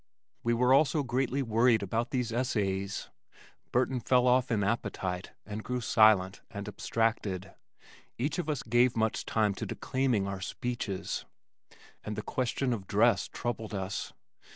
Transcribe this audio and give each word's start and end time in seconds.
We 0.41 0.55
were 0.55 0.73
also 0.73 1.03
greatly 1.03 1.43
worried 1.43 1.83
about 1.83 2.09
these 2.09 2.31
essays. 2.31 3.11
Burton 3.71 3.99
fell 3.99 4.25
off 4.25 4.49
in 4.49 4.63
appetite 4.63 5.33
and 5.45 5.63
grew 5.63 5.79
silent 5.79 6.41
and 6.49 6.67
abstracted. 6.67 7.53
Each 8.17 8.39
of 8.39 8.49
us 8.49 8.63
gave 8.63 8.97
much 8.97 9.27
time 9.27 9.53
to 9.53 9.65
declaiming 9.67 10.25
our 10.27 10.41
speeches, 10.41 11.25
and 12.03 12.15
the 12.15 12.23
question 12.23 12.73
of 12.73 12.87
dress 12.87 13.27
troubled 13.27 13.75
us. 13.75 14.11